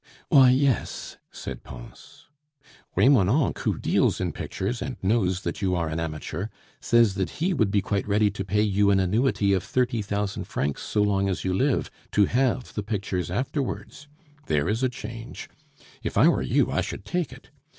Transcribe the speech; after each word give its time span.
"Why, 0.29 0.49
yes," 0.49 1.17
said 1.29 1.63
Pons. 1.63 2.25
"Remonencq, 2.97 3.59
who 3.59 3.77
deals 3.77 4.19
in 4.19 4.31
pictures, 4.31 4.81
and 4.81 4.97
knows 5.03 5.41
that 5.41 5.61
you 5.61 5.75
are 5.75 5.89
an 5.89 5.99
amateur, 5.99 6.47
says 6.79 7.13
that 7.13 7.29
he 7.37 7.53
would 7.53 7.69
be 7.69 7.83
quite 7.83 8.07
ready 8.07 8.31
to 8.31 8.43
pay 8.43 8.63
you 8.63 8.89
an 8.89 8.99
annuity 8.99 9.53
of 9.53 9.61
thirty 9.63 10.01
thousand 10.01 10.45
francs 10.45 10.81
so 10.81 11.03
long 11.03 11.29
as 11.29 11.43
you 11.45 11.53
live, 11.53 11.91
to 12.13 12.25
have 12.25 12.73
the 12.73 12.81
pictures 12.81 13.29
afterwards.... 13.29 14.07
There 14.47 14.67
is 14.67 14.81
a 14.81 14.89
change! 14.89 15.47
If 16.01 16.17
I 16.17 16.27
were 16.29 16.41
you, 16.41 16.71
I 16.71 16.81
should 16.81 17.05
take 17.05 17.31
it. 17.31 17.51